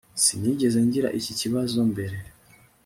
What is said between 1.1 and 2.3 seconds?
iki kibazo mbere